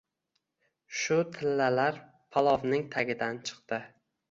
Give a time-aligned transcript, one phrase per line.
[1.01, 2.01] –Shu tillalar
[2.39, 3.83] palovning tagidan chiqdi.